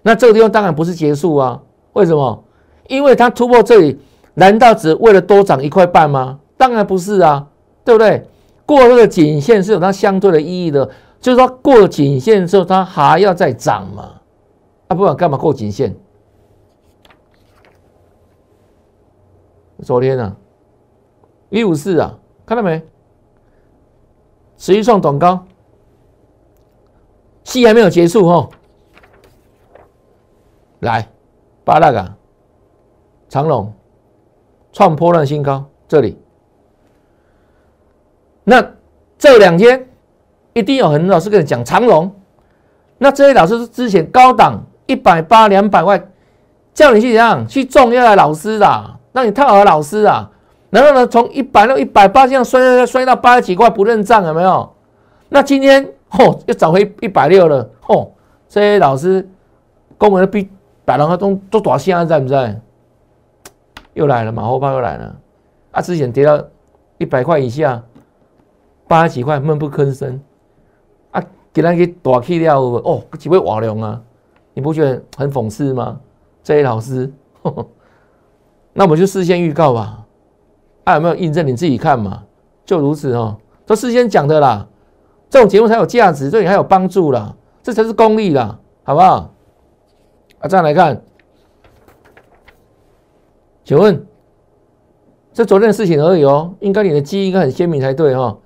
[0.00, 1.60] 那这个地方当然不是结束啊？
[1.92, 2.42] 为什么？
[2.88, 4.00] 因为它突破这里，
[4.34, 6.40] 难道只为了多涨一块半吗？
[6.56, 7.46] 当然不是啊，
[7.84, 8.26] 对不对？
[8.66, 14.20] 过这个颈线是有它相对的意义的，就是说过颈线之后它还要再涨嘛？
[14.88, 15.96] 啊，不管干嘛过颈线？
[19.82, 20.36] 昨天啊，
[21.50, 22.82] 一五四啊，看到没？
[24.56, 25.46] 持续创短高。
[27.44, 28.48] 戏还没有结束哈，
[30.80, 31.08] 来，
[31.62, 32.16] 八大港
[33.28, 33.72] 长龙
[34.72, 36.18] 创破烂新高，这里。
[38.48, 38.64] 那
[39.18, 39.88] 这两天
[40.52, 42.14] 一定有很多老师跟你讲长龙，
[42.98, 46.08] 那这些老师是之前高档一百八两百万，
[46.72, 50.30] 叫你去怎样去重要的老师啦，让你套好老师啊，
[50.70, 54.72] 然后呢从一百六一百八这样摔摔摔到八十几块不认账有没有？
[55.28, 55.92] 那今天。
[56.18, 57.68] 哦，又涨回一百六了。
[57.88, 58.08] 哦，
[58.48, 59.28] 这些老师，
[59.98, 60.48] 公文比
[60.84, 62.58] 百人都都多现在不在？
[63.94, 65.16] 又来了，马后炮又来了。
[65.72, 66.40] 啊，之前跌到
[66.98, 67.82] 一百块以下，
[68.86, 70.20] 八十几块闷不吭声。
[71.10, 71.22] 啊，
[71.52, 74.02] 给他给大起了哦，几位瓦龙啊？
[74.54, 76.00] 你不觉得很讽刺吗？
[76.42, 77.12] 这些老师，
[78.72, 80.06] 那我们就事先预告吧。
[80.84, 81.46] 啊，有没有印证？
[81.46, 82.22] 你自己看嘛。
[82.64, 84.66] 就如此哦，都事先讲的啦。
[85.28, 89.32] 这种节目才有价值，对你还有帮助啦，这才是功利啦，好不好？
[90.38, 91.02] 啊，这样来看，
[93.64, 94.06] 请问，
[95.32, 98.36] 这昨天的事情而已哦，应该你的记忆应该很鲜明才对哈。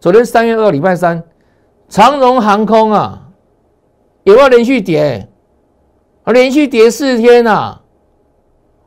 [0.00, 1.22] 昨天三月二礼拜三，
[1.86, 3.28] 长荣航空啊，
[4.22, 5.28] 有没有连续跌？
[6.24, 7.78] 啊，连续跌四天呐。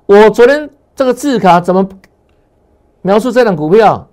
[0.08, 1.88] 我昨天这个字卡怎么
[3.04, 4.08] 描述这档股票？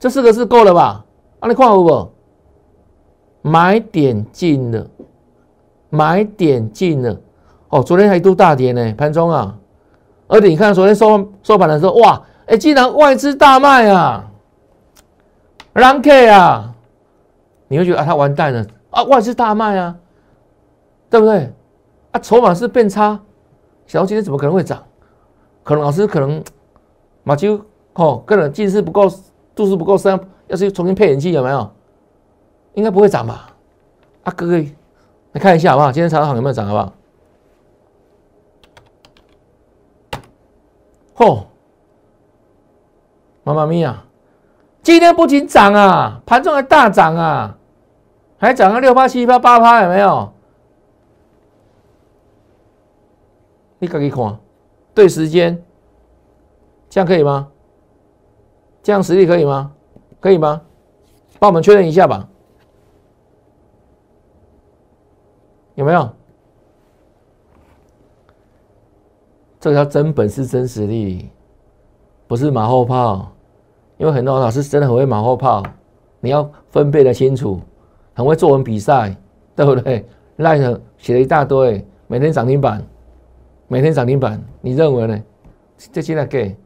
[0.00, 1.04] 这四个字够了吧？
[1.38, 2.10] 啊，你看有不？
[3.42, 4.84] 买点进了，
[5.90, 7.16] 买点进了，
[7.68, 9.56] 哦，昨天还度大跌呢，盘中啊，
[10.26, 14.28] 而且你看昨天收收盘的时候，哇，哎，竟然外资大卖啊，
[15.80, 16.74] 狼 K 啊，
[17.68, 19.96] 你会觉得啊，他完蛋了啊，外资大卖啊，
[21.10, 21.52] 对不对？
[22.12, 23.20] 啊，筹码是变差，
[23.86, 24.82] 小今天怎么可能会涨？
[25.62, 26.42] 可能老师可能
[27.24, 27.60] 马就
[27.94, 29.08] 哦，个人近视不够，
[29.54, 31.70] 度数不够深，要是重新配眼镜有没有？
[32.74, 33.50] 应该不会涨吧？
[34.24, 34.74] 啊，各位
[35.32, 35.92] 来看一下好不好？
[35.92, 36.66] 今天长荣行有没有涨？
[36.66, 36.92] 好不好？
[41.16, 41.44] 嚯，
[43.44, 44.04] 妈妈咪呀！
[44.86, 47.58] 今天不仅涨啊，盘中还大涨啊，
[48.38, 50.32] 还涨了六八七八八趴，有没有？
[53.80, 54.38] 你自己看，
[54.94, 55.60] 对时间，
[56.88, 57.48] 这样可以吗？
[58.80, 59.72] 这样实力可以吗？
[60.20, 60.62] 可以吗？
[61.40, 62.28] 帮我们确认一下吧。
[65.74, 66.08] 有没有？
[69.58, 71.28] 这叫真本事、真实力，
[72.28, 73.32] 不是马后炮。
[73.98, 75.62] 因为很多老师真的很会马后炮，
[76.20, 77.60] 你要分辨的清楚，
[78.14, 79.16] 很会作文比赛，
[79.54, 80.04] 对不对？
[80.36, 82.82] 赖着写了一大堆，每天涨停板，
[83.68, 85.22] 每天涨停板，你认为呢？
[85.92, 86.56] 这现在给，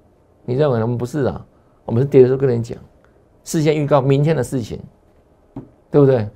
[0.45, 1.45] 你认为我们不是啊？
[1.85, 2.77] 我们是跌的时候跟你讲，
[3.45, 4.81] 事先预告明天的事情，
[5.90, 6.29] 对不对？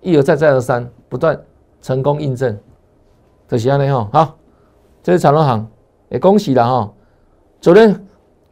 [0.00, 1.38] 一而再，再而三，不断。
[1.82, 2.54] 成功印证，
[3.48, 4.36] 这是安尼吼，好，
[5.02, 5.66] 这是长隆行，
[6.10, 6.92] 也恭喜了哈。
[7.58, 7.98] 昨天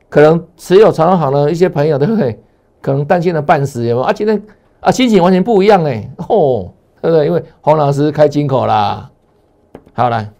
[0.08, 2.42] 可能持有长隆行的一些朋友，对不对？
[2.80, 4.06] 可能担心了半死，有没有？
[4.06, 4.40] 啊，今天
[4.80, 7.26] 啊，心情完全不一样哎，吼，对不对？
[7.26, 9.10] 因为黄老师开金口啦。
[9.92, 10.30] 好来，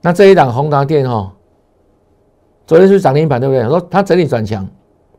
[0.00, 1.32] 那这一档宏达电哈，
[2.66, 3.68] 昨天是涨停板，对不对？
[3.68, 4.66] 说它整理转强，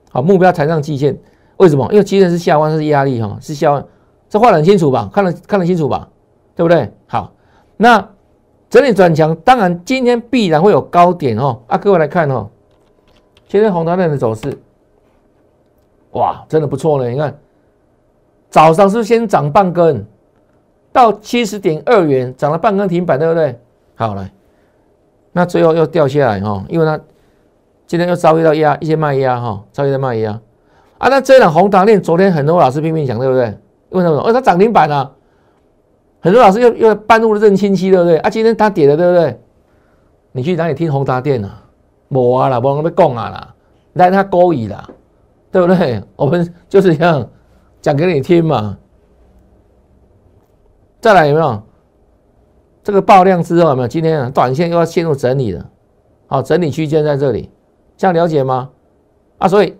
[0.09, 1.17] 好，目标抬上季线，
[1.57, 1.85] 为什么？
[1.91, 3.85] 因为基线是下方，是压力哈，是下方。
[4.29, 5.09] 这画得很清楚吧？
[5.13, 6.07] 看得看得清楚吧？
[6.55, 6.89] 对不对？
[7.07, 7.33] 好，
[7.75, 8.09] 那
[8.69, 11.59] 整理转强，当然今天必然会有高点哦。
[11.67, 12.49] 啊，各位来看哦，
[13.51, 14.57] 今天红桃链的走势，
[16.11, 17.09] 哇，真的不错呢。
[17.09, 17.37] 你看，
[18.49, 20.05] 早上是先涨半根，
[20.93, 23.59] 到七十点二元，涨了半根停板，对不对？
[23.95, 24.31] 好来，
[25.33, 26.97] 那最后又掉下来哈，因为它
[27.85, 30.31] 今天又遭遇到压一些卖压哈，遭遇到卖压
[30.97, 31.09] 啊。
[31.09, 33.53] 那这档红桃链，昨天很多老师拼命讲，对不对？
[33.89, 34.17] 为什么？
[34.21, 35.11] 哦，它涨停板啊，
[36.21, 38.15] 很多老师又又搬入了认亲戚，对不对？
[38.19, 39.37] 啊，今天它跌了，对不对？
[40.31, 41.60] 你去哪里听宏达电啊？
[42.11, 43.55] 无啊啦，无人要讲啊啦，
[43.93, 44.87] 来他勾引啦，
[45.51, 46.03] 对不对？
[46.15, 47.27] 我们就是这样
[47.81, 48.77] 讲给你听嘛。
[50.99, 51.61] 再来有没有？
[52.83, 53.87] 这个爆量之后有没有？
[53.87, 55.65] 今天短线又要陷入整理了，
[56.27, 57.49] 好，整理区间在这里，
[57.97, 58.69] 这样了解吗？
[59.37, 59.77] 啊，所以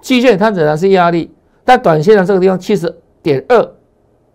[0.00, 1.30] 期线它仍然是压力，
[1.64, 2.98] 但短线的这个地方七十。
[3.22, 3.72] 点二，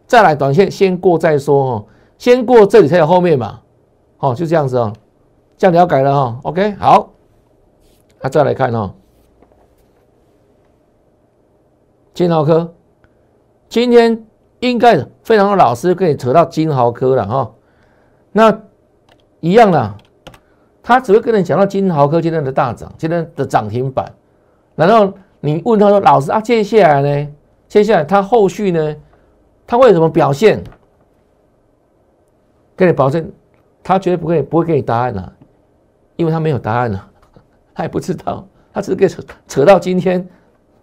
[0.06, 1.86] 再来短线先过再说哦，
[2.18, 3.60] 先过这里才有后面嘛，
[4.16, 4.94] 好就这样子哦，
[5.58, 7.10] 这样了解了哈，OK 好，
[8.30, 8.94] 再来看哦，
[12.14, 12.74] 金豪科，
[13.70, 14.26] 今天
[14.60, 17.54] 应该非常多老师可以扯到金豪科了哈，
[18.32, 18.62] 那
[19.40, 19.96] 一样的，
[20.82, 24.12] 他只会跟你讲到金豪科今天的大涨，今天的涨停板，
[24.76, 27.34] 然后你问他说老师啊，接下来呢？
[27.68, 28.96] 接下来他后续呢？
[29.68, 30.64] 他会怎么表现？
[32.76, 33.32] 跟你保证，
[33.84, 35.34] 他绝对不会不会给你答案了，
[36.16, 37.10] 因为他没有答案了，
[37.78, 40.28] 他也不知道，他只是给扯扯到今天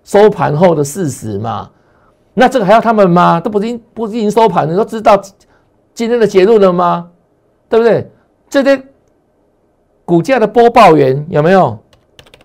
[0.05, 1.69] 收盘后的事实嘛。
[2.35, 3.41] 那这个还要他们吗？
[3.41, 5.21] 都不是不是已经收盘了，都知道
[5.93, 7.11] 今天的结论了吗？
[7.69, 8.09] 对不对？
[8.49, 8.81] 这些
[10.05, 11.77] 股价的播报员有没有？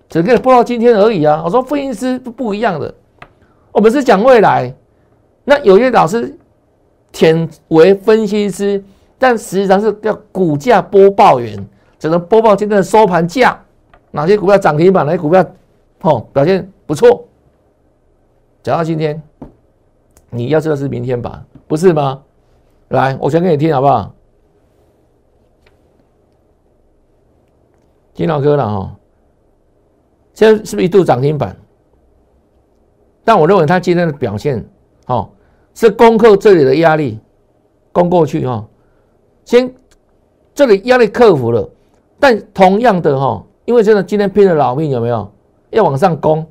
[0.10, 1.44] 只给播到今天而已啊！
[1.46, 2.92] 我说分析师不不一样的。
[3.72, 4.74] 我们是讲未来，
[5.44, 6.36] 那有些老师
[7.12, 8.84] 舔为分析师，
[9.20, 11.64] 但实际上是叫股价播报员，
[12.00, 13.64] 只能播报今天的收盘价，
[14.12, 15.46] 哪些股票涨停板，哪些股票
[16.02, 17.26] 哦表现不错。
[18.64, 19.22] 讲到今天，
[20.30, 22.24] 你要知道是明天吧，不是吗？
[22.90, 24.14] 来，我讲给你听好不好？
[28.14, 28.96] 金老哥了哈，
[30.34, 31.56] 现在是不是一度涨停板？
[33.24, 34.68] 但我认为他今天的表现，
[35.06, 35.30] 哦，
[35.74, 37.20] 是攻克这里的压力，
[37.94, 38.68] 攻过去哈，
[39.46, 39.74] 先
[40.54, 41.70] 这里压力克服了，
[42.20, 45.32] 但同样的哈，因为真的今天拼了老命，有没有
[45.70, 46.44] 要往上攻，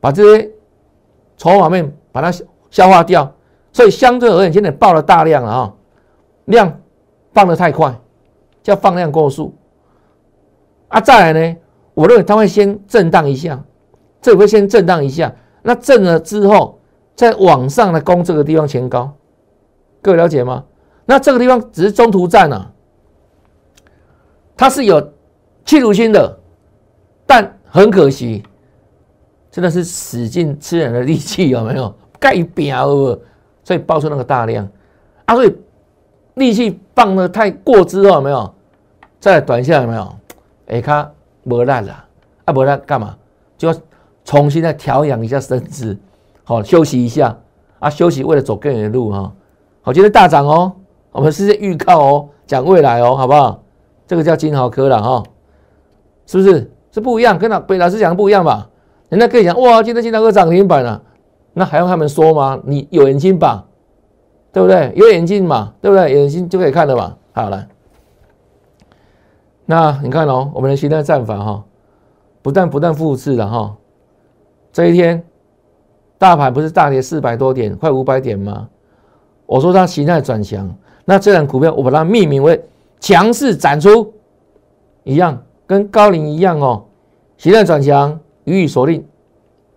[0.00, 0.50] 把这些
[1.36, 2.36] 筹码面把它
[2.68, 3.32] 消化掉，
[3.72, 5.72] 所以相对而言，今天爆了大量了啊，
[6.46, 6.80] 量
[7.32, 7.96] 放的太快，
[8.60, 9.54] 叫放量过速
[10.88, 11.56] 啊，再来呢，
[11.94, 13.62] 我认为它会先震荡一下，
[14.20, 15.32] 这会先震荡一下。
[15.62, 16.80] 那震了之后，
[17.14, 19.14] 再往上来攻这个地方前高，
[20.02, 20.64] 各位了解吗？
[21.04, 22.72] 那这个地方只是中途站啊，
[24.56, 25.12] 它是有
[25.66, 26.38] 企图心的，
[27.26, 28.42] 但很可惜，
[29.50, 31.94] 真的是使劲吃人的力气， 有没有？
[32.18, 33.18] 盖表哦，
[33.62, 34.66] 所以爆出那个大量
[35.26, 35.54] 啊，所以
[36.34, 38.54] 力气放的太过之后，有没有？
[39.20, 40.16] 再短下有没有？
[40.68, 41.10] 哎，卡
[41.42, 42.04] 没烂了，
[42.46, 43.14] 啊，没烂干嘛？
[43.58, 43.74] 就要。
[44.24, 45.96] 重新再调养一下身子，
[46.42, 47.38] 好休息一下
[47.78, 47.88] 啊！
[47.88, 49.32] 休息为了走更远的路哈。
[49.82, 50.72] 好，今天大涨哦，
[51.12, 53.62] 我们是在预告哦，讲未来哦，好不好？
[54.04, 55.22] 这个叫金豪科了哈，
[56.26, 56.70] 是不是？
[56.92, 58.68] 是不一样，跟老北老师讲的不一样吧？
[59.10, 61.02] 人家可以讲哇，今天金大哥涨停板了，
[61.52, 62.58] 那还用他们说吗？
[62.64, 63.66] 你有眼睛吧，
[64.50, 64.92] 对不对？
[64.96, 66.10] 有眼镜嘛，对不对？
[66.12, 67.16] 眼睛就可以看了嘛。
[67.32, 67.66] 好了，
[69.66, 71.64] 那你看哦，我们的形态战法哈，
[72.40, 73.76] 不但不断复制了哈。
[74.72, 75.22] 这一天，
[76.16, 78.68] 大盘不是大跌四百多点，快五百点吗？
[79.44, 82.58] 我说它形态转强，那这档股票我把它命名为
[83.00, 84.12] 强势展出，
[85.04, 86.84] 一样跟高龄一样哦，
[87.36, 89.06] 形态转强予以锁定。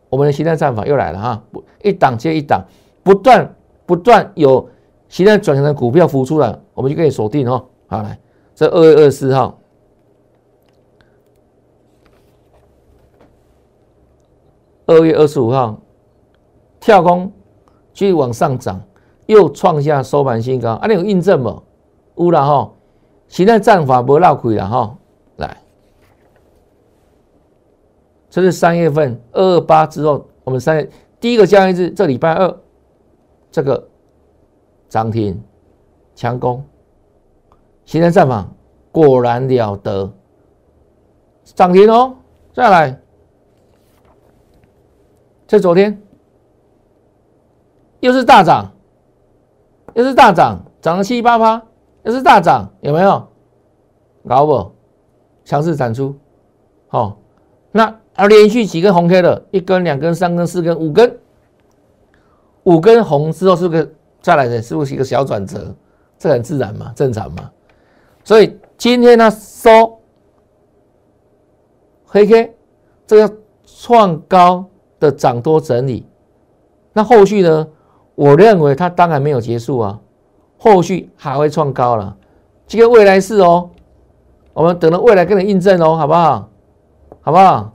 [0.09, 1.43] 我们的形态战法又来了哈，
[1.84, 2.66] 一档接一档，
[3.03, 3.55] 不断
[3.86, 4.70] 不断有
[5.07, 7.66] 形态转强的股票浮出来，我们就可以锁定哦。
[7.88, 8.20] 好来，
[8.55, 9.57] 这二月二十四号。
[14.86, 15.80] 二月二十五号
[16.80, 17.32] 跳空
[17.93, 18.82] 继续往上涨，
[19.28, 21.61] 又创下收盘新高，啊，你有印证吗？
[22.16, 22.72] 有了哈，
[23.28, 24.97] 形态战法不绕亏了哈。
[25.36, 25.57] 来，
[28.30, 32.57] 这是三月份二二八之后，我们三月第一个交易日，这礼拜二
[33.51, 33.88] 这个
[34.88, 35.41] 涨停
[36.15, 36.63] 强攻，
[37.86, 38.47] 形成战法
[38.91, 40.11] 果然了得，
[41.43, 42.15] 涨停哦，
[42.53, 42.99] 再来。
[45.47, 45.99] 这昨天
[48.01, 48.71] 又是大涨，
[49.95, 51.63] 又是大涨，涨了七八八，
[52.03, 53.27] 又是大涨，有没有？
[54.27, 54.71] 搞不？
[55.43, 56.15] 强势产出，
[56.88, 57.17] 好，
[57.71, 61.17] 那啊连续几根红 K 的，一根、两根、三根、四根、五根，
[62.63, 64.61] 五根红之后是不是再来的？
[64.61, 65.74] 是不是一个小转折？
[66.17, 67.49] 这很自然嘛，正常嘛。
[68.26, 69.99] 所以今天它收
[72.05, 72.53] 黑 K，
[73.07, 74.65] 这个创高
[74.99, 76.05] 的涨多整理，
[76.91, 77.67] 那后续呢？
[78.15, 79.97] 我认为它当然没有结束啊，
[80.57, 82.17] 后续还会创高了，
[82.67, 83.70] 这个未来是哦，
[84.51, 86.49] 我们等到未来跟你印证哦，好不好？
[87.22, 87.72] 好不好？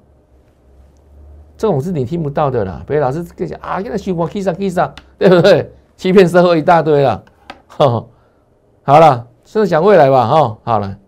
[1.65, 5.73] 这种是你听不到的啦，别老是跟讲啊，现在虚波 K 上 K 上， 对不对？
[5.97, 7.25] 欺骗社会一大堆了，
[7.79, 10.99] 好了，现在讲未来吧，哈，好了，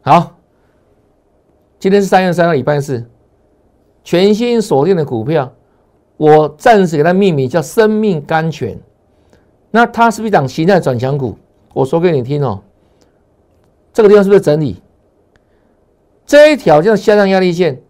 [0.00, 0.38] 好，
[1.78, 3.04] 今天是三月三号，礼拜四，
[4.02, 5.52] 全新锁定的股票。
[6.16, 8.80] 我暂时给它命名叫“生命甘泉”，
[9.70, 11.36] 那它是不是一档形态转强股？
[11.74, 12.62] 我说给你听哦，
[13.92, 14.82] 这个地方是不是整理？
[16.28, 17.80] 这一条叫下降压力线，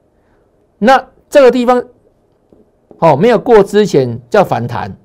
[0.79, 1.85] 那这个地方
[3.01, 4.97] 哦没有过之前叫反弹，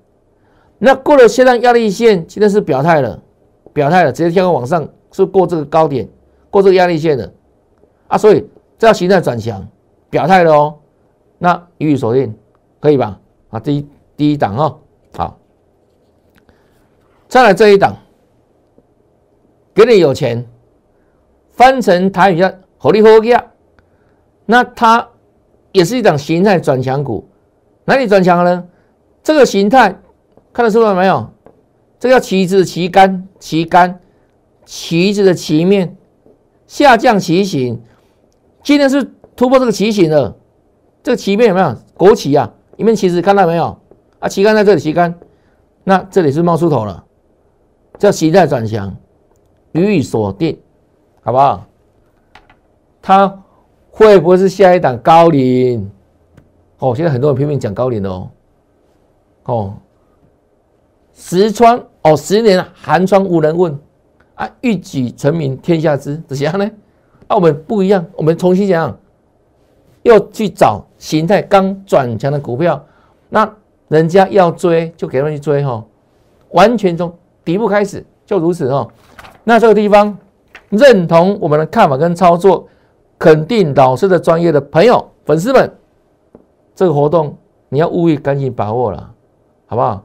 [0.77, 3.19] 那过了下降压力线，今天是表态了，
[3.73, 6.07] 表态了，直接跳到往上是过这个高点，
[6.51, 7.33] 过这个压力线的
[8.07, 9.67] 啊，所以这叫形态转强，
[10.11, 10.75] 表态了哦，
[11.39, 12.33] 那予以锁定。
[12.79, 13.19] 可以吧？
[13.49, 14.77] 啊，第一第一档哦，
[15.15, 15.39] 好，
[17.29, 17.95] 再来这一档，
[19.73, 20.45] 给你有钱，
[21.51, 22.51] 翻成台语叫
[22.83, 23.33] 火力火力
[24.45, 25.07] 那它
[25.71, 27.25] 也是一档形态转强股，
[27.85, 28.65] 哪里转强了呢？
[29.23, 30.01] 这个形态
[30.51, 31.31] 看得出来没有？
[31.97, 34.01] 这叫旗子的旗杆，旗杆，
[34.65, 35.95] 旗子的旗面
[36.67, 37.81] 下降旗形，
[38.61, 39.01] 今天是
[39.33, 40.35] 突破这个旗形了，
[41.01, 42.53] 这个旗面有没有国旗啊？
[42.75, 43.77] 你们其实看到没有
[44.19, 44.27] 啊？
[44.27, 45.17] 旗杆在这里，旗杆，
[45.85, 47.05] 那这里是冒出头了，
[47.97, 48.93] 叫形态转强，
[49.71, 50.59] 予以锁定，
[51.21, 51.65] 好不好？
[53.03, 53.43] 它
[53.91, 55.87] 会不会是下一档高龄？
[56.79, 58.29] 哦，现在很多人拼命讲高龄哦，
[59.43, 59.73] 哦，
[61.13, 63.77] 十窗哦，十年寒窗无人问
[64.35, 66.65] 啊，一举成名天下知，怎样呢？
[67.27, 68.97] 啊，我们不一样，我们重新讲。
[70.01, 72.85] 又去找形态刚转强的股票，
[73.29, 73.49] 那
[73.87, 75.81] 人家要追就给他们去追哈，
[76.49, 77.13] 完全从
[77.45, 78.85] 底部开始就如此哈。
[79.45, 80.17] 那这个地方
[80.67, 82.67] 认同我们的看法跟操作，
[83.23, 85.71] 肯定老师的专业的朋友粉丝们，
[86.75, 87.37] 这个活动
[87.69, 89.13] 你要务必赶紧把握了，
[89.65, 90.03] 好不好？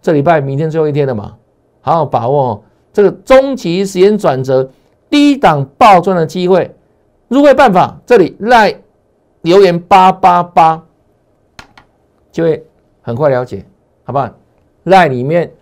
[0.00, 1.36] 这礼拜明天最后一天了嘛，
[1.80, 4.70] 好好把握这个中期时间转折
[5.10, 6.72] 低档暴赚的机会。
[7.26, 8.72] 入会办法，这里赖
[9.40, 10.80] 留言八八八，
[12.30, 12.64] 就会
[13.02, 13.66] 很快了解，
[14.04, 14.30] 好不好？
[14.84, 15.52] 赖里面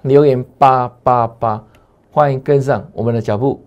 [0.00, 1.64] 留言八八八，
[2.10, 3.62] 欢迎跟上我们的脚步。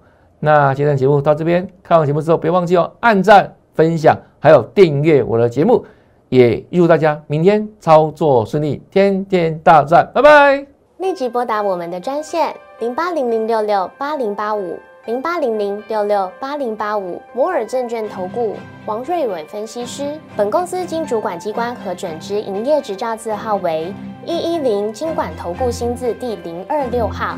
[0.46, 5.84] 那今天节目到这边，看完节目之后别忘记哦，按赞、分享，还有订阅我的节目。
[6.30, 10.64] 也预祝大家明天操作顺利，天天大赚，拜拜！
[11.00, 14.78] 立即拨打我们的专线零八零零六六八零八五。
[15.08, 18.56] 零八零零六六八零八五摩尔证券投顾
[18.88, 23.93] 王瑞伟分析师，本公司经主管机关核准之营业执照字号为
[24.26, 27.38] 一一零金管投顾新字第零二六号。